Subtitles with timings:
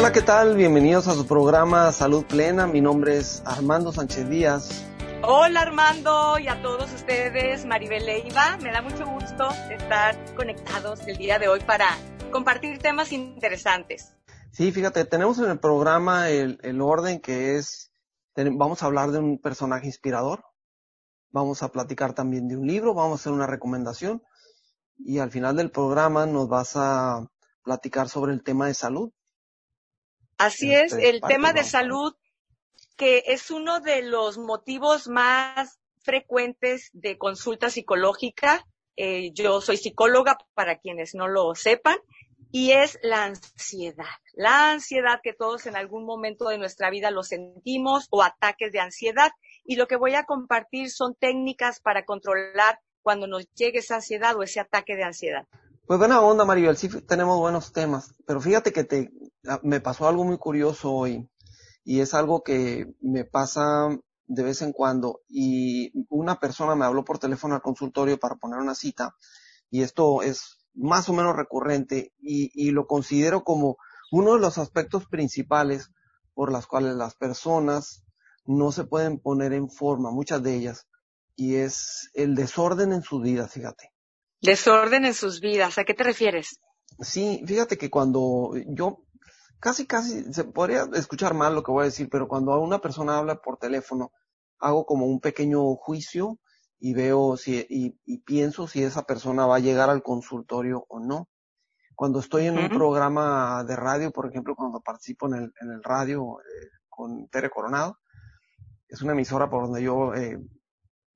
[0.00, 0.56] hola, ¿qué tal?
[0.56, 2.66] Bienvenidos a su programa Salud Plena.
[2.66, 4.82] Mi nombre es Armando Sánchez Díaz.
[5.22, 8.56] Hola Armando y a todos ustedes, Maribel Leiva.
[8.62, 11.98] Me da mucho gusto estar conectados el día de hoy para
[12.32, 14.16] compartir temas interesantes.
[14.52, 17.92] Sí, fíjate, tenemos en el programa el, el orden que es,
[18.34, 20.42] vamos a hablar de un personaje inspirador,
[21.28, 24.22] vamos a platicar también de un libro, vamos a hacer una recomendación
[24.96, 27.28] y al final del programa nos vas a
[27.62, 29.12] platicar sobre el tema de salud.
[30.40, 32.14] Así es, este, el tema de salud
[32.96, 38.66] que es uno de los motivos más frecuentes de consulta psicológica.
[38.96, 41.98] Eh, yo soy psicóloga para quienes no lo sepan
[42.50, 44.06] y es la ansiedad.
[44.32, 48.80] La ansiedad que todos en algún momento de nuestra vida lo sentimos o ataques de
[48.80, 49.30] ansiedad.
[49.64, 54.36] Y lo que voy a compartir son técnicas para controlar cuando nos llegue esa ansiedad
[54.36, 55.46] o ese ataque de ansiedad.
[55.90, 59.10] Pues buena onda, Maribel, sí tenemos buenos temas, pero fíjate que te,
[59.64, 61.28] me pasó algo muy curioso hoy
[61.82, 63.88] y es algo que me pasa
[64.28, 68.60] de vez en cuando y una persona me habló por teléfono al consultorio para poner
[68.60, 69.16] una cita
[69.68, 73.76] y esto es más o menos recurrente y, lo considero como
[74.12, 75.90] uno de los aspectos principales
[76.34, 78.04] por las cuales las personas
[78.44, 80.86] no se pueden poner en forma, muchas de ellas,
[81.34, 83.90] y es el desorden en su vida, fíjate.
[84.40, 86.60] Desorden en sus vidas, ¿a qué te refieres?
[87.00, 89.04] Sí, fíjate que cuando yo
[89.60, 93.18] casi, casi, se podría escuchar mal lo que voy a decir, pero cuando una persona
[93.18, 94.12] habla por teléfono,
[94.58, 96.38] hago como un pequeño juicio
[96.78, 101.28] y veo si, y, pienso si esa persona va a llegar al consultorio o no.
[101.94, 105.82] Cuando estoy en un programa de radio, por ejemplo, cuando participo en el, en el
[105.82, 107.98] radio eh, con Tere Coronado,
[108.88, 110.38] es una emisora por donde yo eh,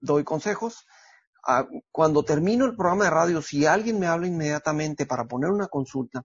[0.00, 0.86] doy consejos.
[1.90, 6.22] Cuando termino el programa de radio, si alguien me habla inmediatamente para poner una consulta,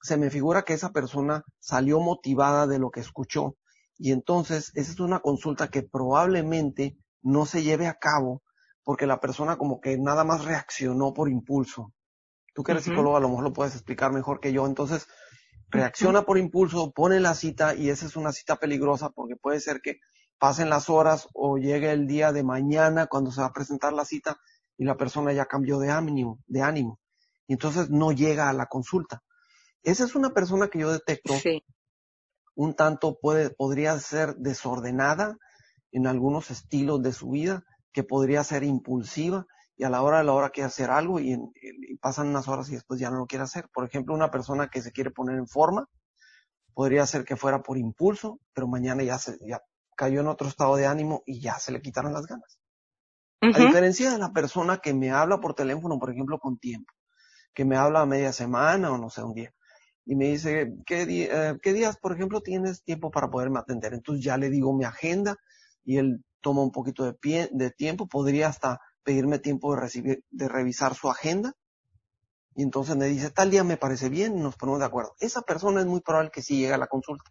[0.00, 3.56] se me figura que esa persona salió motivada de lo que escuchó.
[3.98, 8.42] Y entonces, esa es una consulta que probablemente no se lleve a cabo
[8.84, 11.92] porque la persona como que nada más reaccionó por impulso.
[12.54, 14.64] Tú que eres psicólogo a lo mejor lo puedes explicar mejor que yo.
[14.64, 15.08] Entonces,
[15.70, 19.80] reacciona por impulso, pone la cita y esa es una cita peligrosa porque puede ser
[19.80, 19.98] que
[20.38, 24.04] pasen las horas o llegue el día de mañana cuando se va a presentar la
[24.04, 24.38] cita
[24.78, 26.98] y la persona ya cambió de ánimo, de ánimo.
[27.46, 29.22] Y entonces no llega a la consulta.
[29.82, 31.34] Esa es una persona que yo detecto
[32.56, 35.36] un tanto puede, podría ser desordenada
[35.92, 40.24] en algunos estilos de su vida, que podría ser impulsiva y a la hora de
[40.24, 41.38] la hora quiere hacer algo y,
[42.00, 43.68] pasan unas horas y después ya no lo quiere hacer.
[43.72, 45.88] Por ejemplo, una persona que se quiere poner en forma,
[46.74, 49.62] podría ser que fuera por impulso, pero mañana ya se, ya
[49.96, 52.58] cayó en otro estado de ánimo y ya se le quitaron las ganas.
[53.54, 56.92] A diferencia de la persona que me habla por teléfono, por ejemplo, con tiempo,
[57.54, 59.52] que me habla a media semana o no sé, un día,
[60.06, 63.92] y me dice, ¿qué, eh, ¿qué días, por ejemplo, tienes tiempo para poderme atender?
[63.92, 65.36] Entonces ya le digo mi agenda
[65.84, 70.24] y él toma un poquito de, pie, de tiempo, podría hasta pedirme tiempo de, recibir,
[70.30, 71.54] de revisar su agenda.
[72.54, 75.14] Y entonces me dice, tal día me parece bien, nos ponemos de acuerdo.
[75.18, 77.30] Esa persona es muy probable que sí llegue a la consulta.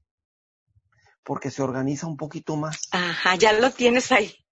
[1.24, 2.90] Porque se organiza un poquito más.
[2.92, 4.45] Ajá, ya lo tienes ahí.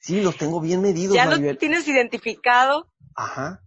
[0.00, 1.14] Sí, los tengo bien medidos.
[1.14, 2.90] Ya lo tienes identificado.
[3.14, 3.62] Ajá.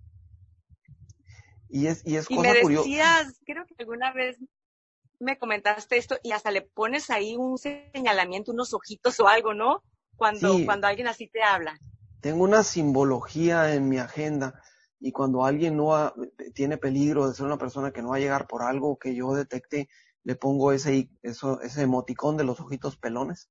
[1.70, 4.38] Y es, y es y me decías, creo que alguna vez
[5.20, 9.84] me comentaste esto y hasta le pones ahí un señalamiento, unos ojitos o algo, ¿no?
[10.16, 11.80] Cuando, cuando alguien así te habla.
[12.22, 14.62] Tengo una simbología en mi agenda
[15.00, 16.14] y cuando alguien no
[16.54, 19.34] tiene peligro de ser una persona que no va a llegar por algo que yo
[19.34, 19.90] detecte,
[20.24, 23.50] le pongo ese, eso, ese emoticón de los ojitos pelones.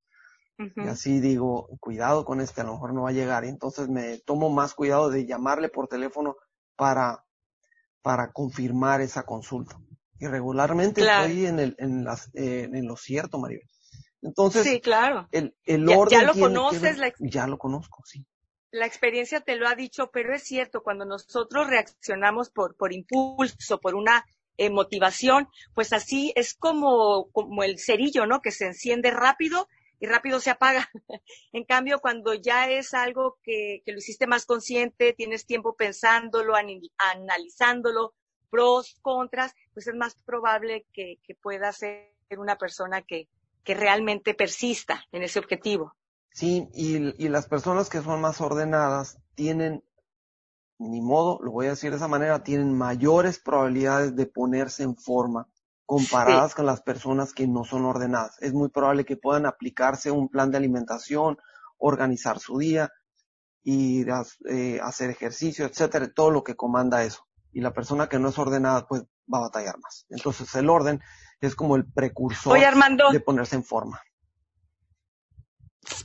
[0.76, 3.44] Y así digo, cuidado con este, a lo mejor no va a llegar.
[3.44, 6.36] Y entonces me tomo más cuidado de llamarle por teléfono
[6.76, 7.24] para
[8.02, 9.78] para confirmar esa consulta.
[10.18, 13.66] Y regularmente estoy en, el, en, las, eh, en lo cierto, Maribel.
[14.20, 15.28] Entonces, sí, claro.
[15.32, 16.20] el, el orden.
[16.20, 18.24] Ya, lo conoces, ya lo conozco, sí.
[18.70, 23.80] La experiencia te lo ha dicho, pero es cierto, cuando nosotros reaccionamos por, por impulso,
[23.80, 24.24] por una
[24.56, 28.40] eh, motivación, pues así es como, como el cerillo, ¿no?
[28.40, 29.68] Que se enciende rápido
[30.02, 30.90] y rápido se apaga.
[31.52, 36.54] en cambio, cuando ya es algo que, lo hiciste más consciente, tienes tiempo pensándolo,
[36.98, 38.12] analizándolo,
[38.50, 43.28] pros, contras, pues es más probable que, pueda ser una persona que,
[43.62, 45.94] que realmente persista en ese objetivo.
[46.32, 49.84] Sí, y, y las personas que son más ordenadas tienen,
[50.78, 54.96] ni modo, lo voy a decir de esa manera, tienen mayores probabilidades de ponerse en
[54.96, 55.46] forma
[55.92, 58.38] comparadas con las personas que no son ordenadas.
[58.40, 61.36] Es muy probable que puedan aplicarse un plan de alimentación,
[61.76, 62.90] organizar su día,
[63.62, 64.06] y
[64.48, 67.28] eh, hacer ejercicio, etcétera, todo lo que comanda eso.
[67.52, 70.06] Y la persona que no es ordenada, pues va a batallar más.
[70.08, 70.98] Entonces el orden
[71.42, 74.00] es como el precursor de ponerse en forma.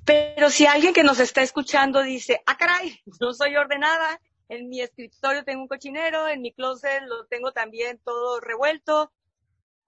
[0.04, 4.20] Pero si alguien que nos está escuchando dice, ah, caray, no soy ordenada,
[4.50, 9.14] en mi escritorio tengo un cochinero, en mi closet lo tengo también todo revuelto,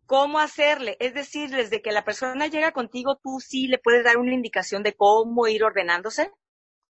[0.10, 0.98] ¿cómo hacerle?
[1.00, 4.82] Es decir, desde que la persona llega contigo, tú sí le puedes dar una indicación
[4.82, 6.32] de cómo ir ordenándose.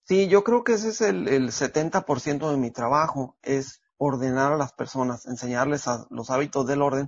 [0.04, 4.58] Sí, yo creo que ese es el, el 70% de mi trabajo, es ordenar a
[4.58, 7.08] las personas, enseñarles los hábitos del orden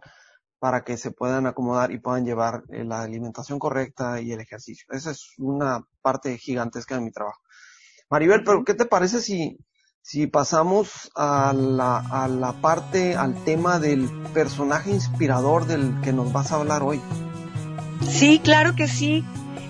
[0.60, 4.88] para que se puedan acomodar y puedan llevar eh, la alimentación correcta y el ejercicio.
[4.92, 7.42] Esa es una parte gigantesca de mi trabajo.
[8.10, 9.58] Maribel, pero ¿qué te parece si,
[10.08, 16.32] si pasamos a la, a la parte, al tema del personaje inspirador del que nos
[16.32, 17.02] vas a hablar hoy?
[18.08, 19.26] Sí, claro que sí.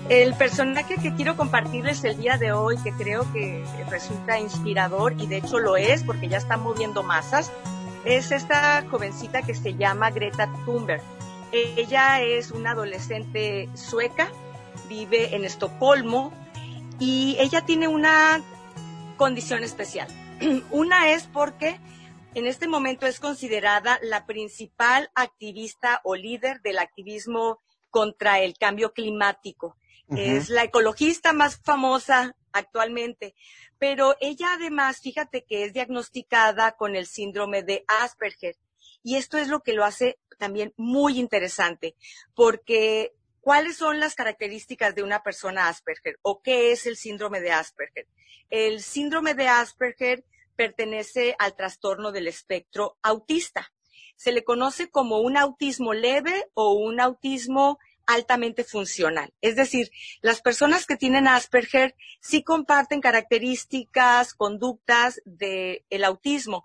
[0.08, 5.26] El personaje que quiero compartirles el día de hoy, que creo que resulta inspirador y
[5.26, 7.50] de hecho lo es porque ya está moviendo masas,
[8.04, 11.02] es esta jovencita que se llama Greta Thunberg.
[11.50, 14.28] Ella es una adolescente sueca,
[14.88, 16.32] vive en Estocolmo
[17.00, 18.40] y ella tiene una
[19.16, 20.06] condición especial.
[20.70, 21.80] Una es porque
[22.34, 28.92] en este momento es considerada la principal activista o líder del activismo contra el cambio
[28.92, 29.76] climático.
[30.10, 33.34] Es la ecologista más famosa actualmente.
[33.78, 38.56] Pero ella además, fíjate que es diagnosticada con el síndrome de Asperger.
[39.02, 41.94] Y esto es lo que lo hace también muy interesante,
[42.34, 43.12] porque
[43.48, 48.06] ¿cuáles son las características de una persona Asperger o qué es el síndrome de Asperger?
[48.50, 50.22] El síndrome de Asperger
[50.54, 53.72] pertenece al trastorno del espectro autista.
[54.16, 59.32] Se le conoce como un autismo leve o un autismo altamente funcional.
[59.40, 59.90] Es decir,
[60.20, 66.64] las personas que tienen Asperger sí comparten características, conductas del autismo,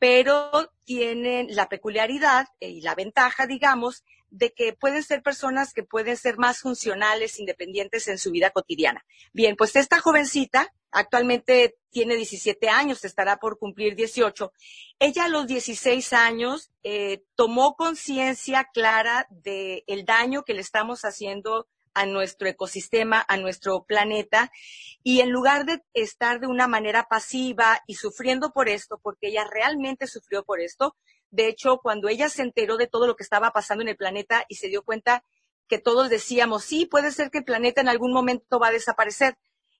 [0.00, 4.02] pero tienen la peculiaridad y la ventaja, digamos,
[4.34, 9.04] de que pueden ser personas que pueden ser más funcionales, independientes en su vida cotidiana.
[9.32, 14.52] Bien, pues esta jovencita actualmente tiene 17 años, estará por cumplir 18.
[14.98, 21.02] Ella a los 16 años eh, tomó conciencia clara del el daño que le estamos
[21.02, 24.50] haciendo a nuestro ecosistema, a nuestro planeta,
[25.04, 29.44] y en lugar de estar de una manera pasiva y sufriendo por esto, porque ella
[29.48, 30.96] realmente sufrió por esto,
[31.34, 34.44] de hecho, cuando ella se enteró de todo lo que estaba pasando en el planeta
[34.48, 35.24] y se dio cuenta
[35.66, 39.36] que todos decíamos, sí, puede ser que el planeta en algún momento va a desaparecer,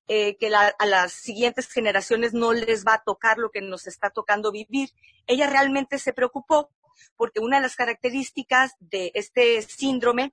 [0.09, 4.11] eh, que a las siguientes generaciones no les va a tocar lo que nos está
[4.11, 4.91] tocando vivir.
[5.29, 6.71] Ella realmente se preocupó
[7.17, 10.33] porque una de las características de este síndrome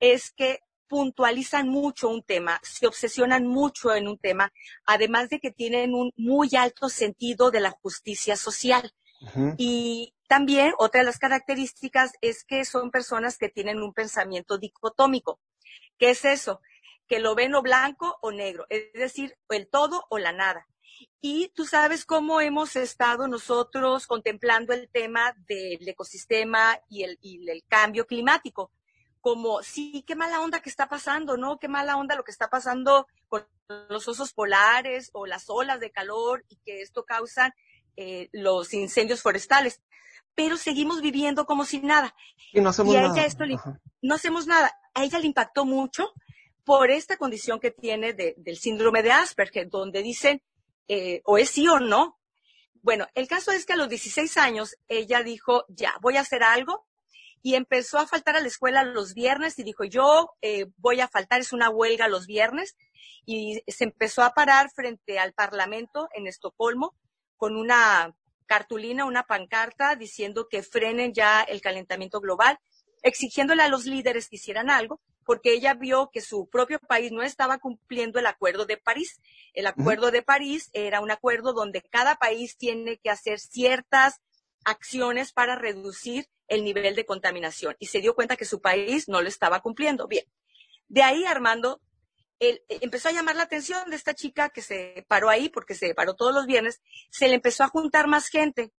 [0.00, 4.52] es que puntualizan mucho un tema, se obsesionan mucho en un tema,
[4.84, 8.92] además de que tienen un muy alto sentido de la justicia social.
[9.56, 15.40] Y también otra de las características es que son personas que tienen un pensamiento dicotómico.
[15.98, 16.60] ¿Qué es eso?
[17.08, 20.66] Que lo ven o blanco o negro, es decir, el todo o la nada.
[21.22, 27.18] Y tú sabes cómo hemos estado nosotros contemplando el tema del ecosistema y el,
[27.66, 28.70] cambio climático.
[29.20, 31.58] Como, sí, qué mala onda que está pasando, ¿no?
[31.58, 33.48] Qué mala onda lo que está pasando con
[33.88, 37.54] los osos polares o las olas de calor y que esto causa
[37.96, 39.82] eh, los incendios forestales
[40.38, 42.14] pero seguimos viviendo como si nada.
[42.52, 43.42] Y no hacemos a ella esto
[44.02, 44.70] no hacemos nada.
[44.94, 46.12] A ella le impactó mucho
[46.62, 50.40] por esta condición que tiene del síndrome de Asperger, donde dicen
[50.86, 52.20] eh, o es sí o no.
[52.82, 56.44] Bueno, el caso es que a los 16 años ella dijo, ya, voy a hacer
[56.44, 56.86] algo
[57.42, 61.08] y empezó a faltar a la escuela los viernes y dijo, yo eh, voy a
[61.08, 62.76] faltar, es una huelga los viernes
[63.26, 66.94] y se empezó a parar frente al Parlamento en Estocolmo
[67.36, 68.14] con una
[68.48, 72.58] cartulina, una pancarta diciendo que frenen ya el calentamiento global,
[73.02, 77.22] exigiéndole a los líderes que hicieran algo, porque ella vio que su propio país no
[77.22, 79.20] estaba cumpliendo el acuerdo de París.
[79.52, 84.20] El acuerdo de París era un acuerdo donde cada país tiene que hacer ciertas
[84.64, 89.20] acciones para reducir el nivel de contaminación y se dio cuenta que su país no
[89.20, 90.08] lo estaba cumpliendo.
[90.08, 90.24] Bien,
[90.88, 91.80] de ahí Armando
[92.38, 95.74] él, eh, empezó a llamar la atención de esta chica que se paró ahí, porque
[95.74, 96.80] se paró todos los viernes,
[97.10, 98.72] se le empezó a juntar más gente,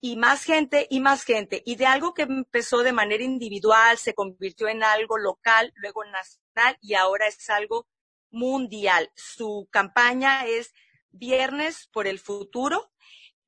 [0.00, 4.12] y más gente, y más gente, y de algo que empezó de manera individual, se
[4.12, 7.86] convirtió en algo local, luego nacional, y ahora es algo
[8.30, 9.10] mundial.
[9.14, 10.74] Su campaña es
[11.10, 12.90] Viernes por el Futuro,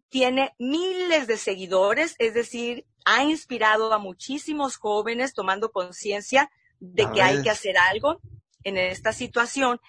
[0.08, 6.50] tiene miles de seguidores, es decir, ha inspirado a muchísimos jóvenes tomando conciencia
[6.80, 8.20] de que hay que hacer algo
[8.66, 9.80] en esta situación.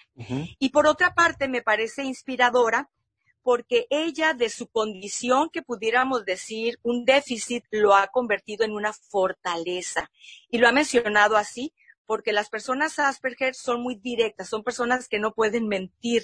[0.58, 2.88] Y por otra parte, me parece inspiradora
[3.42, 8.92] porque ella de su condición que pudiéramos decir un déficit lo ha convertido en una
[8.92, 10.10] fortaleza.
[10.48, 11.74] Y lo ha mencionado así
[12.06, 16.22] porque las personas Asperger son muy directas, son personas que no pueden mentir.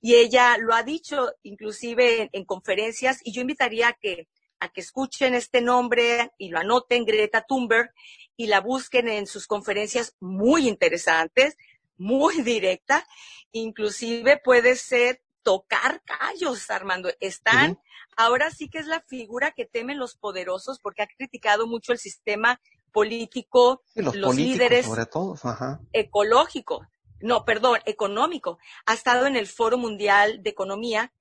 [0.00, 4.26] Y ella lo ha dicho inclusive en, conferencias y yo invitaría a que,
[4.58, 7.90] a que escuchen este nombre y lo anoten, Greta Thunberg,
[8.36, 11.56] y la busquen en sus conferencias muy interesantes,
[11.96, 13.06] muy directa,
[13.52, 17.10] inclusive puede ser tocar callos, Armando.
[17.20, 17.78] Están,
[18.16, 21.98] ahora sí que es la figura que temen los poderosos porque ha criticado mucho el
[21.98, 22.60] sistema
[22.90, 25.36] político, los, líderes, sobre todo,
[25.92, 26.86] ecológico,
[27.20, 28.58] no, perdón, económico.
[28.86, 31.12] Ha estado en el Foro Mundial de Economía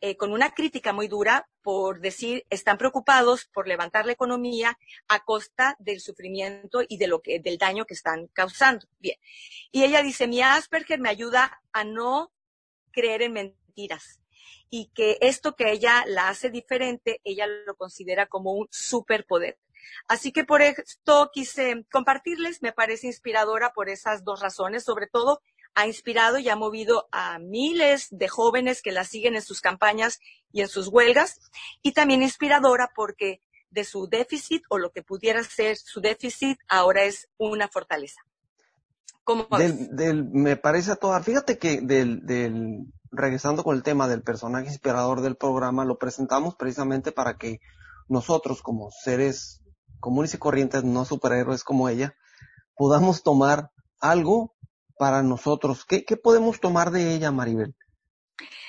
[0.00, 5.24] eh, con una crítica muy dura por decir, están preocupados por levantar la economía a
[5.24, 8.86] costa del sufrimiento y de lo que, del daño que están causando.
[9.00, 9.18] Bien.
[9.72, 12.32] Y ella dice, mi Asperger me ayuda a no
[12.92, 14.20] creer en mentiras
[14.70, 19.58] y que esto que ella la hace diferente, ella lo considera como un superpoder.
[20.06, 25.42] Así que por esto quise compartirles, me parece inspiradora por esas dos razones, sobre todo
[25.76, 30.20] ha inspirado y ha movido a miles de jóvenes que la siguen en sus campañas
[30.50, 31.38] y en sus huelgas,
[31.82, 37.04] y también inspiradora porque de su déficit o lo que pudiera ser su déficit ahora
[37.04, 38.22] es una fortaleza.
[39.22, 41.22] ¿Cómo del, me parece a toda.
[41.22, 46.54] Fíjate que del, del, regresando con el tema del personaje inspirador del programa, lo presentamos
[46.54, 47.60] precisamente para que
[48.08, 49.62] nosotros como seres
[50.00, 52.14] comunes y corrientes, no superhéroes como ella,
[52.76, 54.55] podamos tomar algo
[54.98, 55.84] para nosotros.
[55.84, 57.74] ¿Qué, qué podemos tomar de ella, Maribel?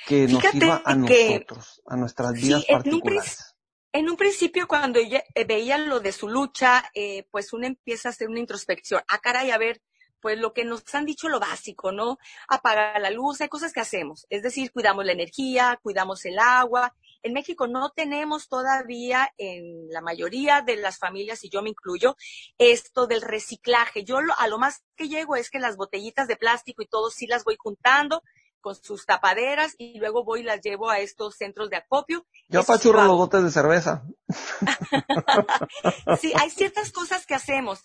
[0.06, 3.54] Que nos sirva a nosotros, a nuestras vidas particulares.
[3.92, 8.08] En un, principio, cuando ella eh, veía lo de su lucha, eh, pues uno empieza
[8.08, 9.02] a hacer una introspección.
[9.08, 9.82] Ah, caray, a ver,
[10.20, 12.18] pues lo que nos han dicho lo básico, ¿no?
[12.48, 14.26] Apagar la luz, hay cosas que hacemos.
[14.30, 16.94] Es decir, cuidamos la energía, cuidamos el agua.
[17.22, 22.16] En México no tenemos todavía, en la mayoría de las familias, y yo me incluyo,
[22.58, 24.04] esto del reciclaje.
[24.04, 27.26] Yo a lo más que llego es que las botellitas de plástico y todo sí
[27.26, 28.22] las voy juntando
[28.60, 32.26] con sus tapaderas y luego voy y las llevo a estos centros de acopio.
[32.48, 34.04] Yo apachurro los botes de cerveza.
[36.20, 37.84] sí, hay ciertas cosas que hacemos,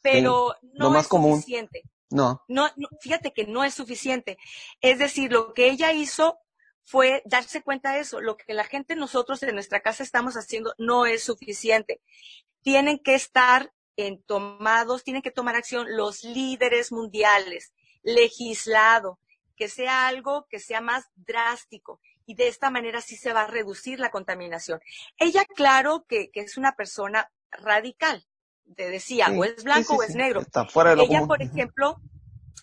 [0.00, 1.82] pero no es suficiente.
[2.10, 2.42] No.
[2.48, 2.68] no.
[3.00, 4.38] Fíjate que no es suficiente.
[4.80, 6.38] Es decir, lo que ella hizo
[6.84, 8.20] fue darse cuenta de eso.
[8.20, 12.00] Lo que la gente nosotros en nuestra casa estamos haciendo no es suficiente.
[12.62, 17.72] Tienen que estar en tomados, tienen que tomar acción los líderes mundiales,
[18.02, 19.18] legislado,
[19.56, 23.46] que sea algo que sea más drástico y de esta manera sí se va a
[23.46, 24.80] reducir la contaminación.
[25.18, 28.26] Ella, claro que, que es una persona radical,
[28.76, 30.40] te decía, o es blanco o es negro.
[30.40, 32.00] Está fuera de ella, por ejemplo,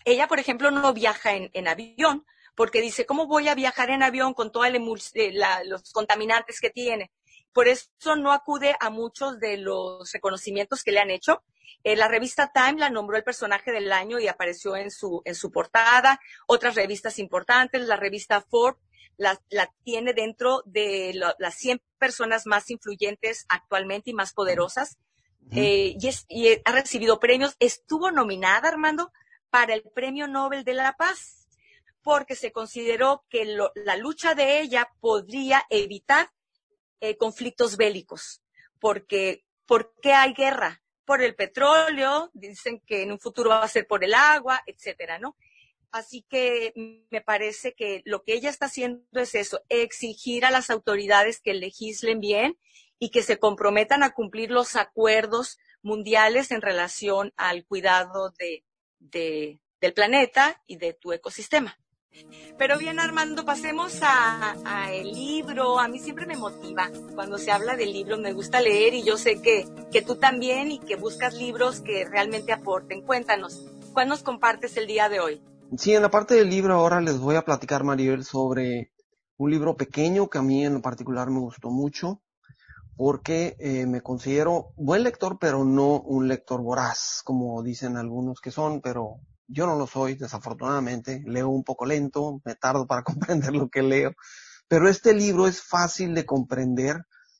[0.04, 4.02] ella, por ejemplo, no viaja en, en, avión porque dice, ¿cómo voy a viajar en
[4.02, 4.66] avión con todos
[5.14, 5.32] eh,
[5.64, 7.10] los contaminantes que tiene?
[7.52, 11.42] Por eso no acude a muchos de los reconocimientos que le han hecho.
[11.82, 15.34] Eh, la revista Time la nombró el personaje del año y apareció en su, en
[15.34, 16.20] su portada.
[16.46, 18.80] Otras revistas importantes, la revista Forbes
[19.20, 24.98] la, tiene dentro de las 100 personas más influyentes actualmente y más poderosas.
[25.52, 25.96] Eh,
[26.28, 27.54] y, ha recibido premios.
[27.58, 29.12] Estuvo nominada, Armando,
[29.50, 31.39] para el Premio Nobel de la Paz,
[32.10, 36.32] porque se consideró que la lucha de ella podría evitar
[37.00, 38.42] eh, conflictos bélicos.
[38.80, 40.82] Porque, ¿por qué hay guerra?
[41.04, 45.20] Por el petróleo, dicen que en un futuro va a ser por el agua, etcétera,
[45.20, 45.36] ¿no?
[45.92, 46.72] Así que
[47.10, 51.54] me parece que lo que ella está haciendo es eso, exigir a las autoridades que
[51.54, 52.58] legislen bien
[52.98, 58.64] y que se comprometan a cumplir los acuerdos mundiales en relación al cuidado de,
[58.98, 61.78] del planeta y de tu ecosistema.
[62.58, 65.78] Pero bien, Armando, pasemos a, el libro.
[65.78, 69.16] A mí siempre me motiva cuando se habla del libro, me gusta leer y yo
[69.16, 73.02] sé que, que tú también y que buscas libros que realmente aporten.
[73.02, 75.42] Cuéntanos, ¿cuál nos compartes el día de hoy?
[75.78, 78.92] Sí, en la parte del libro ahora les voy a platicar, Maribel, sobre
[79.36, 82.20] un libro pequeño que a mí en particular me gustó mucho
[82.96, 88.50] porque eh, me considero buen lector, pero no un lector voraz, como dicen algunos que
[88.50, 91.22] son, pero yo no lo soy, desafortunadamente.
[91.26, 94.12] Leo un poco lento, me tardo para comprender lo que leo,
[94.68, 96.96] pero este libro es fácil de comprender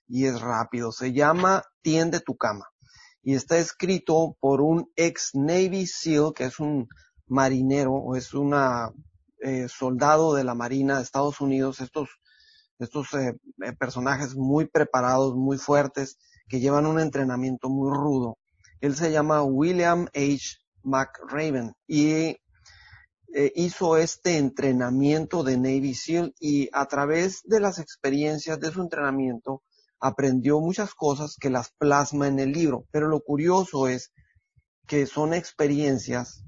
[0.09, 0.93] y es rápido.
[0.93, 2.67] Se llama Tiende tu cama
[3.23, 6.89] y está escrito por un ex Navy SEAL, que es un
[7.27, 8.91] marinero o es una
[9.43, 11.81] eh, soldado de la Marina de Estados Unidos.
[11.81, 12.09] Estos
[12.81, 18.39] estos eh, eh, personajes muy preparados, muy fuertes, que llevan un entrenamiento muy rudo.
[18.81, 20.59] Él se llama William H.
[20.83, 22.37] McRaven y
[23.33, 28.83] eh, hizo este entrenamiento de Navy SEAL y a través de las experiencias de su
[28.83, 29.63] entrenamiento
[30.01, 32.87] aprendió muchas cosas que las plasma en el libro.
[32.91, 34.13] Pero lo curioso es
[34.87, 36.43] que son experiencias,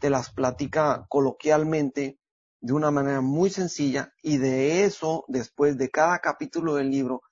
[0.00, 2.18] te las platica coloquialmente
[2.60, 7.22] de una manera muy sencilla y de eso, después de cada capítulo del libro,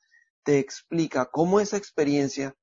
[0.44, 2.54] te explica cómo esa experiencia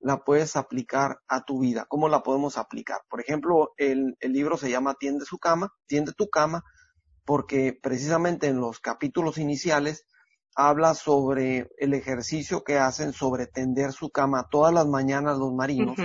[0.00, 3.00] la puedes aplicar a tu vida, cómo la podemos aplicar.
[3.08, 6.64] Por ejemplo, el, el libro se llama Tiende su cama, tiende tu cama,
[7.24, 10.06] porque precisamente en los capítulos iniciales
[10.56, 15.96] habla sobre el ejercicio que hacen sobre tender su cama todas las mañanas los marinos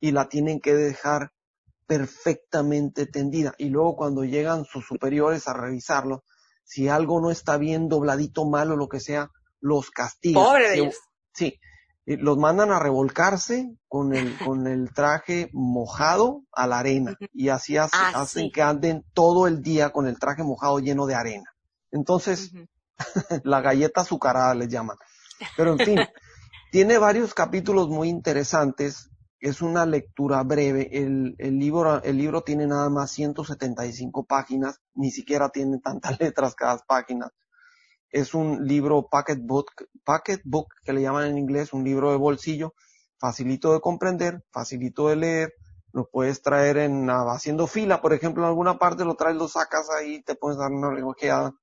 [0.00, 1.32] y la tienen que dejar
[1.86, 3.54] perfectamente tendida.
[3.58, 6.24] Y luego cuando llegan sus superiores a revisarlo,
[6.64, 10.44] si algo no está bien dobladito mal o lo que sea, los castigan.
[10.44, 10.96] Pobre de ellos.
[11.32, 11.58] Sí,
[12.06, 17.76] los mandan a revolcarse con el, con el traje mojado a la arena y así
[17.76, 21.54] ah, hacen que anden todo el día con el traje mojado lleno de arena.
[21.90, 22.52] Entonces,
[23.44, 24.96] la galleta azucarada les llaman.
[25.56, 25.98] Pero en fin,
[26.70, 29.10] tiene varios capítulos muy interesantes.
[29.40, 30.88] Es una lectura breve.
[30.92, 36.54] El, el, libro, el libro tiene nada más 175 páginas, ni siquiera tiene tantas letras
[36.54, 37.30] cada página
[38.14, 39.72] es un libro pocket book,
[40.04, 42.72] pocket book que le llaman en inglés, un libro de bolsillo,
[43.18, 45.54] facilito de comprender, facilito de leer,
[45.92, 49.90] lo puedes traer en haciendo fila, por ejemplo, en alguna parte lo traes, lo sacas
[49.90, 51.54] ahí, te puedes dar una ojeada.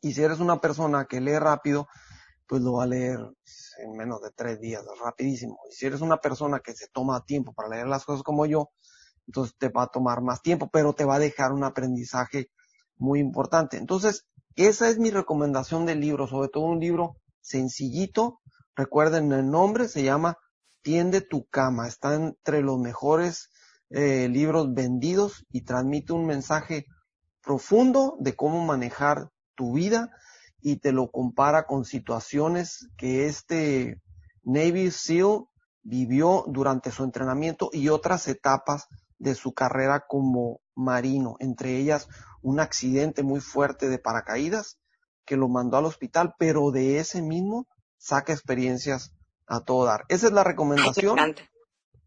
[0.00, 1.86] Y si eres una persona que lee rápido,
[2.48, 3.20] pues lo va a leer
[3.84, 5.60] en menos de tres días, rapidísimo.
[5.70, 8.70] Y si eres una persona que se toma tiempo para leer las cosas como yo,
[9.28, 12.50] entonces te va a tomar más tiempo, pero te va a dejar un aprendizaje
[13.02, 13.76] muy importante.
[13.76, 18.40] Entonces, esa es mi recomendación del libro, sobre todo un libro sencillito.
[18.76, 20.38] Recuerden el nombre, se llama
[20.82, 21.88] Tiende tu cama.
[21.88, 23.50] Está entre los mejores
[23.90, 26.86] eh, libros vendidos y transmite un mensaje
[27.42, 30.10] profundo de cómo manejar tu vida
[30.60, 34.00] y te lo compara con situaciones que este
[34.44, 35.46] Navy SEAL
[35.82, 38.86] vivió durante su entrenamiento y otras etapas
[39.18, 42.08] de su carrera como marino, entre ellas
[42.42, 44.78] un accidente muy fuerte de paracaídas
[45.24, 49.14] que lo mandó al hospital, pero de ese mismo saca experiencias
[49.46, 50.04] a todo dar.
[50.08, 51.36] Esa es la recomendación.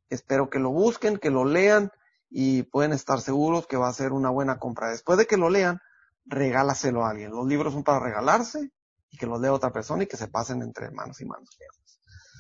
[0.10, 1.92] Espero que lo busquen, que lo lean
[2.30, 4.90] y pueden estar seguros que va a ser una buena compra.
[4.90, 5.80] Después de que lo lean,
[6.26, 7.32] regálaselo a alguien.
[7.32, 8.72] Los libros son para regalarse
[9.10, 11.50] y que los lea otra persona y que se pasen entre manos y manos.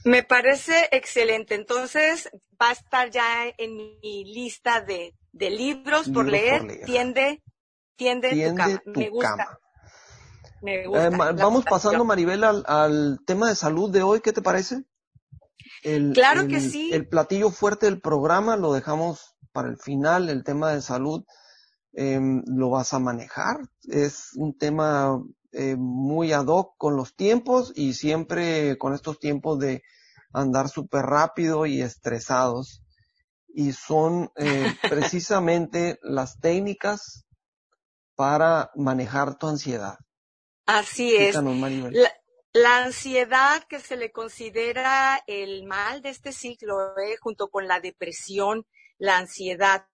[0.03, 1.55] Me parece excelente.
[1.55, 2.29] Entonces,
[2.61, 6.85] va a estar ya en mi lista de, libros, por, leer.
[6.85, 7.41] Tiende
[7.95, 8.81] Tiende, tu cama.
[8.95, 9.59] Me gusta.
[10.61, 11.07] Me gusta.
[11.07, 14.21] Eh, vamos pasando, Maribel, al, tema de salud de hoy.
[14.21, 14.83] ¿Qué te parece?
[15.83, 16.89] El, claro que sí.
[16.91, 20.29] El platillo fuerte del programa lo dejamos para el final.
[20.29, 21.23] El tema de salud
[21.93, 23.57] em, lo vas a manejar.
[23.83, 29.59] Es un tema eh, muy ad hoc con los tiempos y siempre con estos tiempos
[29.59, 29.83] de
[30.33, 32.81] andar súper rápido y estresados.
[33.47, 37.25] Y son eh, precisamente las técnicas
[38.15, 39.97] para manejar tu ansiedad.
[40.65, 41.35] Así es.
[42.53, 47.17] La, ansiedad que se le considera el mal de este ciclo, ¿eh?
[47.19, 48.65] junto con la depresión,
[48.97, 49.87] la ansiedad.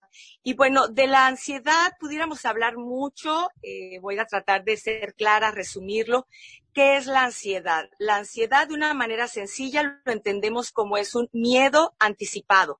[0.43, 5.51] Y bueno, de la ansiedad pudiéramos hablar mucho, eh, voy a tratar de ser clara,
[5.51, 6.27] resumirlo.
[6.73, 7.89] ¿Qué es la ansiedad?
[7.97, 12.79] La ansiedad de una manera sencilla lo entendemos como es un miedo anticipado.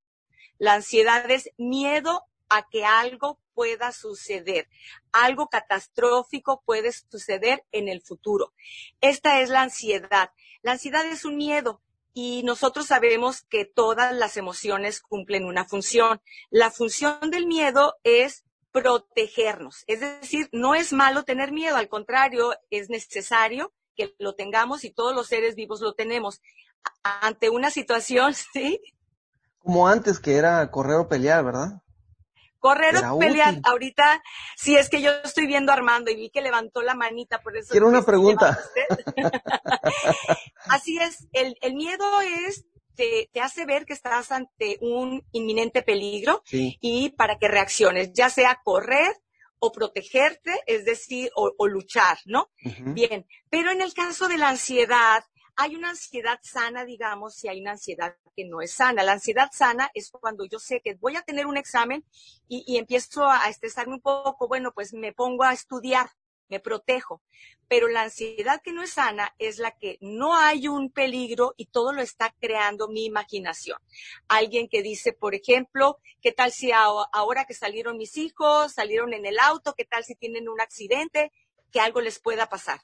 [0.60, 4.67] La ansiedad es miedo a que algo pueda suceder.
[5.12, 8.54] Algo catastrófico puede suceder en el futuro.
[9.02, 10.32] Esta es la ansiedad.
[10.63, 11.80] La ansiedad es un miedo
[12.12, 16.24] y nosotros sabemos que todas las emociones cumplen una función.
[16.50, 19.84] La función del miedo es protegernos.
[19.86, 24.89] Es decir, no es malo tener miedo, al contrario, es necesario que lo tengamos y
[24.89, 26.41] todos los seres vivos lo tenemos.
[27.04, 28.82] Ante una situación, ¿sí?
[29.60, 31.84] Como antes que era correr o pelear, ¿verdad?
[32.62, 34.21] Correr o pelear, ahorita,
[34.56, 37.58] si es que yo estoy viendo a Armando y vi que levantó la manita, por
[37.58, 37.71] eso.
[37.71, 38.58] Quiero una pregunta.
[40.67, 45.82] Así es, el, el miedo es, te, te, hace ver que estás ante un inminente
[45.82, 49.12] peligro y para que reacciones, ya sea correr
[49.58, 52.52] o protegerte, es decir, o, luchar, ¿no?
[52.80, 55.24] Bien, pero en el caso de la ansiedad,
[55.62, 59.04] hay una ansiedad sana, digamos, y hay una ansiedad que no es sana.
[59.04, 62.04] La ansiedad sana es cuando yo sé que voy a tener un examen
[62.47, 66.10] y, empiezo a estresarme un poco, bueno, pues me pongo a estudiar
[66.50, 67.21] me protejo.
[67.69, 71.67] Pero la ansiedad que no es sana es la que no hay un peligro y
[71.67, 73.78] todo lo está creando mi imaginación.
[74.28, 79.26] Alguien que dice, por ejemplo, ¿qué tal si ahora que salieron mis hijos, salieron en
[79.26, 81.32] el auto, qué tal si tienen un accidente,
[81.71, 82.82] que algo les pueda pasar?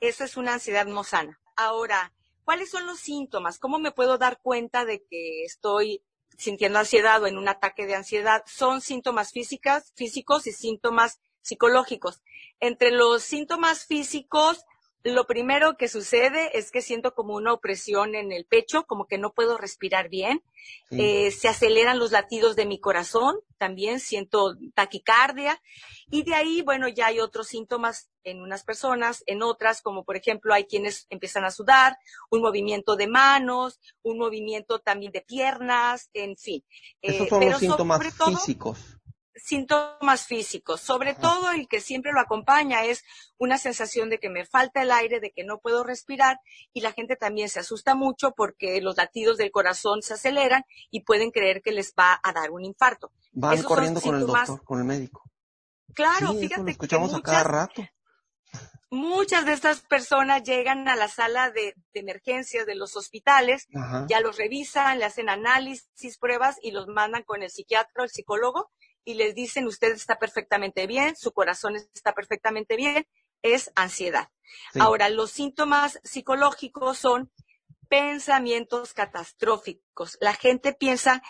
[0.00, 1.41] Eso es una ansiedad no sana.
[1.56, 2.12] Ahora,
[2.44, 3.58] ¿cuáles son los síntomas?
[3.58, 6.02] ¿Cómo me puedo dar cuenta de que estoy
[6.36, 8.42] sintiendo ansiedad o en un ataque de ansiedad?
[8.46, 12.22] Son síntomas físicas, físicos y síntomas psicológicos.
[12.60, 14.64] Entre los síntomas físicos,
[15.04, 19.18] lo primero que sucede es que siento como una opresión en el pecho, como que
[19.18, 20.42] no puedo respirar bien.
[20.90, 25.60] Eh, se aceleran los latidos de mi corazón, también siento taquicardia.
[26.08, 30.16] Y de ahí, bueno, ya hay otros síntomas en unas personas, en otras, como por
[30.16, 31.98] ejemplo, hay quienes empiezan a sudar,
[32.30, 36.64] un movimiento de manos, un movimiento también de piernas, en fin.
[37.00, 38.78] Esos son los síntomas físicos
[39.34, 40.80] síntomas físicos.
[40.80, 43.04] Sobre todo el que siempre lo acompaña es
[43.38, 46.40] una sensación de que me falta el aire, de que no puedo respirar
[46.72, 51.02] y la gente también se asusta mucho porque los latidos del corazón se aceleran y
[51.02, 53.12] pueden creer que les va a dar un infarto.
[53.32, 55.22] Van corriendo con el doctor, con el médico.
[55.94, 56.62] Claro, fíjate.
[56.62, 57.82] lo escuchamos que muchas, a cada rato.
[58.90, 63.66] Muchas de estas personas llegan a la sala de, emergencias de los hospitales,
[64.06, 68.10] ya los revisan, le hacen análisis, pruebas y los mandan con el psiquiatra o el
[68.10, 68.70] psicólogo
[69.04, 73.06] y les dicen usted está perfectamente bien, su corazón está perfectamente bien,
[73.42, 74.28] es ansiedad.
[74.78, 77.30] Ahora, los síntomas psicológicos son
[77.88, 80.16] pensamientos catastróficos.
[80.20, 81.22] La gente piensa,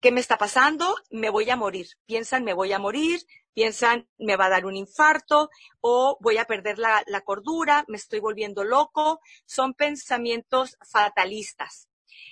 [0.00, 0.94] ¿qué me está pasando?
[1.10, 1.88] Me voy a morir.
[2.06, 3.20] Piensan, me voy a morir,
[3.52, 7.96] piensan, me va a dar un infarto o voy a perder la, la cordura, me
[7.96, 9.20] estoy volviendo loco.
[9.46, 11.88] Son pensamientos fatalistas.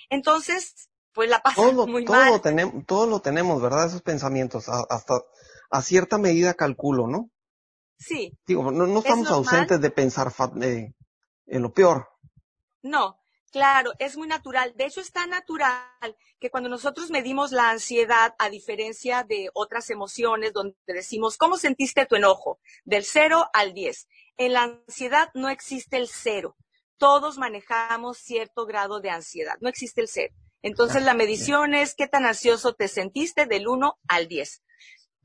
[0.09, 3.85] Entonces, pues la pasa muy todo Lo tenemos, todo lo tenemos, ¿verdad?
[3.85, 5.21] Esos pensamientos, hasta
[5.69, 7.29] a cierta medida calculo, ¿no?
[7.97, 8.37] Sí.
[8.45, 12.09] Digo, no, estamos ausentes de pensar en lo peor.
[12.81, 13.17] No,
[13.51, 14.73] claro, es muy natural.
[14.75, 19.89] De hecho, es tan natural que cuando nosotros medimos la ansiedad, a diferencia de otras
[19.89, 22.59] emociones, donde decimos, ¿cómo sentiste tu enojo?
[22.83, 24.07] Del 0 al 10.
[24.37, 26.57] En la ansiedad no existe el cero.
[26.97, 29.55] Todos manejamos cierto grado de ansiedad.
[29.61, 30.33] No existe el cero.
[30.63, 34.63] Entonces la medición es qué tan ansioso te sentiste del 1 al 10.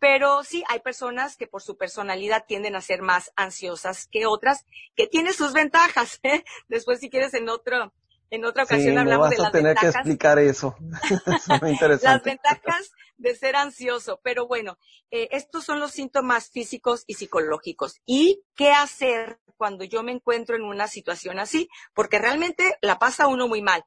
[0.01, 4.67] Pero sí, hay personas que por su personalidad tienden a ser más ansiosas que otras,
[4.97, 6.21] que tienen sus ventajas.
[6.25, 6.45] ¿eh?
[6.69, 7.93] Después, si quieres, en otro,
[8.31, 10.77] en otra ocasión hablamos de las tener que explicar eso.
[12.03, 14.21] las ventajas de ser ansioso.
[14.23, 14.79] Pero bueno,
[15.11, 18.01] eh, estos son los síntomas físicos y psicológicos.
[18.07, 21.69] ¿Y qué hacer cuando yo me encuentro en una situación así?
[21.95, 23.85] Porque realmente la pasa uno muy mal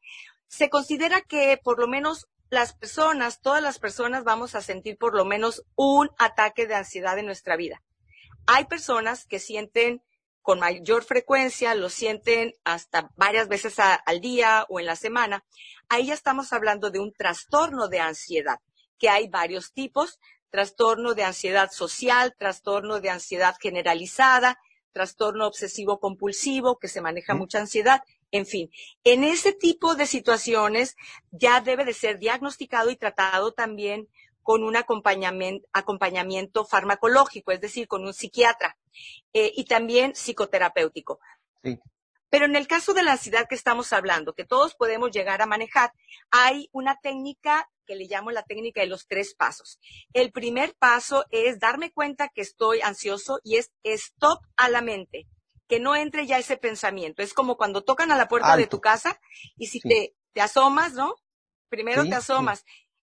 [0.51, 5.15] se considera que por lo menos las personas, todas las personas vamos a sentir por
[5.15, 7.81] lo menos un ataque de ansiedad en nuestra vida.
[8.47, 10.03] Hay personas que sienten
[10.41, 15.45] con mayor frecuencia, lo sienten hasta varias veces al día o en la semana.
[15.87, 18.59] Ahí ya estamos hablando de un trastorno de ansiedad,
[18.97, 24.59] que hay varios tipos, trastorno de ansiedad social, trastorno de ansiedad generalizada,
[24.91, 28.01] trastorno obsesivo compulsivo, que se maneja mucha ansiedad,
[28.31, 28.71] en fin,
[29.03, 30.95] en ese tipo de situaciones
[31.31, 34.07] ya debe de ser diagnosticado y tratado también
[34.41, 38.77] con un acompañamiento, farmacológico, es decir, con un psiquiatra
[39.33, 41.19] eh, y también psicoterapéutico.
[42.29, 45.45] Pero en el caso de la ansiedad que estamos hablando, que todos podemos llegar a
[45.45, 45.91] manejar,
[46.31, 49.79] hay una técnica que le llamo la técnica de los tres pasos.
[50.13, 55.27] El primer paso es darme cuenta que estoy ansioso y es stop a la mente
[55.71, 57.23] que no entre ya ese pensamiento.
[57.23, 59.21] Es como cuando tocan a la puerta de tu casa
[59.55, 61.15] y si te, te, asomas, ¿no?
[61.69, 62.65] Primero te asomas.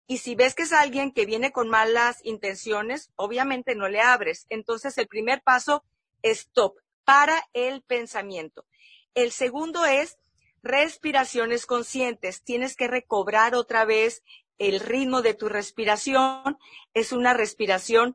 [0.06, 4.46] Y si ves que es alguien que viene con malas intenciones, obviamente no le abres.
[4.50, 5.84] Entonces el primer paso
[6.22, 8.64] es stop, para el pensamiento.
[9.14, 10.16] El segundo es
[10.62, 12.44] respiraciones conscientes.
[12.44, 14.22] Tienes que recobrar otra vez
[14.58, 16.56] el ritmo de tu respiración.
[16.94, 18.14] Es una respiración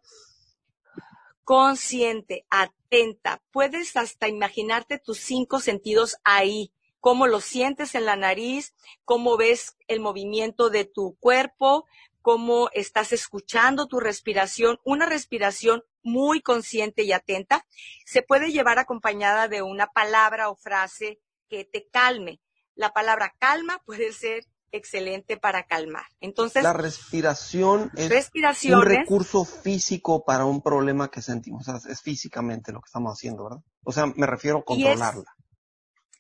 [1.50, 3.42] consciente, atenta.
[3.50, 9.76] Puedes hasta imaginarte tus cinco sentidos ahí, cómo lo sientes en la nariz, cómo ves
[9.88, 11.88] el movimiento de tu cuerpo,
[12.22, 17.66] cómo estás escuchando tu respiración, una respiración muy consciente y atenta,
[18.06, 22.40] se puede llevar acompañada de una palabra o frase que te calme.
[22.76, 26.06] La palabra calma puede ser excelente para calmar.
[26.22, 28.30] Entonces, la respiración es
[28.66, 31.68] un recurso físico para un problema que sentimos.
[31.68, 33.60] O sea, es físicamente lo que estamos haciendo, ¿verdad?
[33.84, 35.26] O sea, me refiero a controlarla.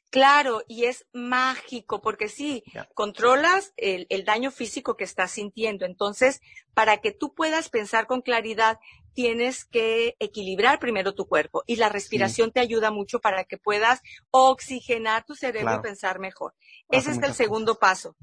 [0.09, 2.63] Claro, y es mágico, porque sí,
[2.95, 5.85] controlas el, daño físico que estás sintiendo.
[5.85, 6.41] Entonces,
[6.73, 8.79] para que tú puedas pensar con claridad,
[9.13, 14.01] tienes que equilibrar primero tu cuerpo y la respiración te ayuda mucho para que puedas
[14.31, 16.53] oxigenar tu cerebro y pensar mejor.
[16.89, 18.15] Ese es el segundo paso,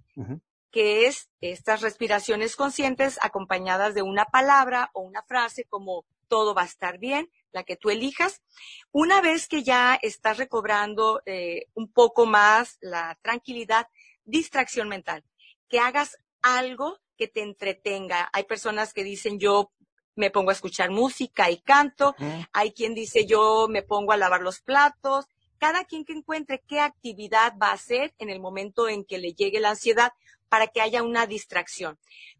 [0.70, 6.62] que es estas respiraciones conscientes acompañadas de una palabra o una frase como todo va
[6.62, 8.42] a estar bien, la que tú elijas.
[8.90, 13.88] Una vez que ya estás recobrando eh, un poco más la tranquilidad,
[14.24, 15.24] distracción mental,
[15.68, 18.28] que hagas algo que te entretenga.
[18.32, 19.72] Hay personas que dicen yo
[20.16, 22.16] me pongo a escuchar música y canto,
[22.52, 25.26] hay quien dice yo me pongo a lavar los platos,
[25.58, 29.32] cada quien que encuentre qué actividad va a hacer en el momento en que le
[29.32, 30.12] llegue la ansiedad
[30.48, 31.98] para que haya una distracción.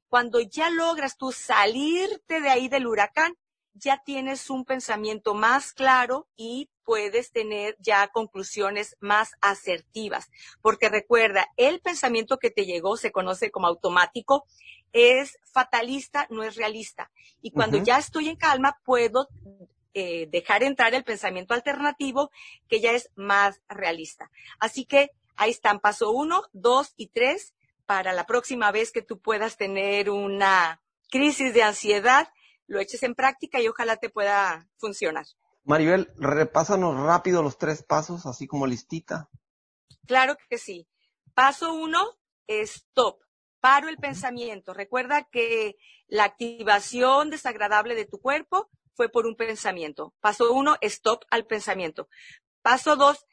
[0.08, 3.36] Cuando ya logras tú salirte de ahí del huracán,
[3.74, 10.30] ya tienes un pensamiento más claro y puedes tener ya conclusiones más asertivas.
[10.62, 14.46] Porque recuerda, el pensamiento que te llegó se conoce como automático,
[14.96, 17.10] es fatalista, no es realista.
[17.42, 19.28] Y cuando ya estoy en calma, puedo
[19.92, 22.30] eh, dejar entrar el pensamiento alternativo
[22.66, 24.30] que ya es más realista.
[24.58, 27.52] Así que ahí están, paso uno, dos y tres,
[27.84, 30.80] para la próxima vez que tú puedas tener una
[31.10, 32.28] crisis de ansiedad
[32.66, 35.26] lo eches en práctica y ojalá te pueda funcionar.
[35.64, 39.28] Maribel, repásanos rápido los tres pasos, así como listita.
[40.06, 40.88] Claro que sí.
[41.34, 42.02] Paso uno,
[42.46, 43.20] stop.
[43.66, 44.74] Paro el pensamiento.
[44.74, 45.76] Recuerda que
[46.06, 50.14] la activación desagradable de tu cuerpo fue por un pensamiento.
[50.20, 52.08] Paso uno, stop al pensamiento.
[52.62, 53.26] Paso dos,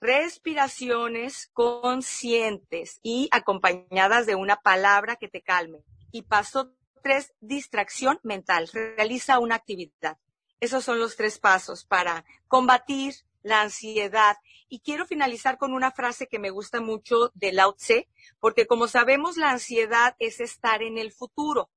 [0.00, 5.80] respiraciones conscientes y acompañadas de una palabra que te calme.
[6.12, 6.72] Y paso
[7.02, 8.70] tres, distracción mental.
[8.72, 10.18] Realiza una actividad.
[10.60, 14.36] Esos son los tres pasos para combatir la ansiedad.
[14.72, 18.86] Y quiero finalizar con una frase que me gusta mucho de Lao Tse, porque como
[18.86, 21.70] sabemos, la ansiedad es estar en el futuro.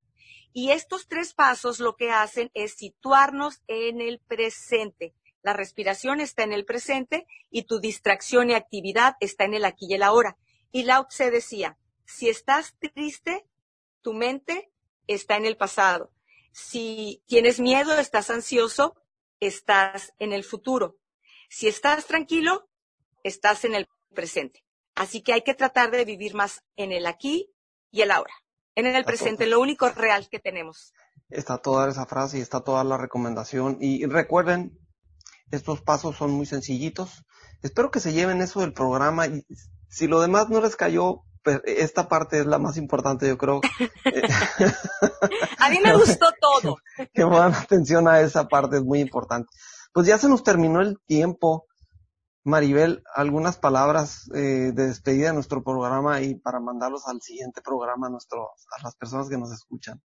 [0.53, 5.15] Y estos tres pasos lo que hacen es situarnos en el presente.
[5.41, 9.87] La respiración está en el presente y tu distracción y actividad está en el aquí
[9.89, 10.37] y el ahora.
[10.71, 13.43] Y Lao Tse decía, si estás triste,
[14.03, 14.71] tu mente
[15.07, 16.11] está en el pasado.
[16.51, 18.95] Si tienes miedo, estás ansioso,
[19.39, 20.99] estás en el futuro.
[21.49, 22.69] Si estás tranquilo,
[23.23, 24.63] estás en el presente.
[24.95, 27.49] Así que hay que tratar de vivir más en el aquí
[27.91, 28.33] y el ahora.
[28.75, 30.93] En el presente, lo único real que tenemos.
[31.29, 33.77] Está toda esa frase y está toda la recomendación.
[33.79, 34.77] Y recuerden,
[35.51, 37.23] estos pasos son muy sencillitos.
[37.61, 39.27] Espero que se lleven eso del programa.
[39.27, 39.45] Y
[39.89, 41.23] si lo demás no les cayó,
[41.65, 43.61] esta parte es la más importante, yo creo.
[45.59, 46.77] a mí me gustó todo.
[47.13, 49.49] que pongan atención a esa parte, es muy importante.
[49.93, 51.67] Pues ya se nos terminó el tiempo.
[52.43, 58.07] Maribel, algunas palabras eh, de despedida de nuestro programa y para mandarlos al siguiente programa
[58.07, 60.01] a, nuestro, a las personas que nos escuchan.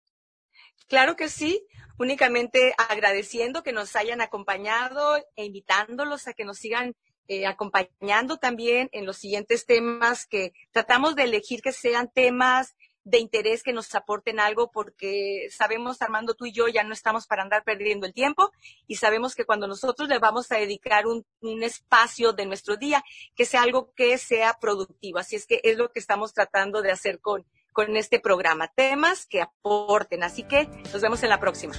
[0.89, 1.67] Claro que sí,
[1.99, 6.95] únicamente agradeciendo que nos hayan acompañado e invitándolos a que nos sigan
[7.29, 13.21] eh, acompañando también en los siguientes temas que tratamos de elegir que sean temas de
[13.21, 17.43] interés que nos aporten algo porque sabemos, Armando, tú y yo ya no estamos para
[17.43, 18.51] andar perdiendo el tiempo
[18.89, 23.05] y sabemos que cuando nosotros le vamos a dedicar un, un, espacio de nuestro día,
[23.37, 25.21] que sea algo que sea productivo.
[25.21, 28.73] Así es que es lo que estamos tratando de hacer con, con este programa.
[28.75, 30.25] Temas que aporten.
[30.25, 31.75] Así que nos vemos en la próxima.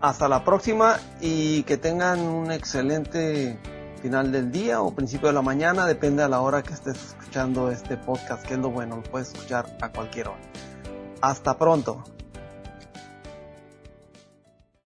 [0.00, 3.58] Hasta la próxima y que tengan un excelente
[3.96, 7.70] final del día o principio de la mañana, depende a la hora que estés escuchando
[7.70, 10.40] este podcast, que es lo bueno, lo puedes escuchar a cualquier hora.
[11.20, 12.04] Hasta pronto.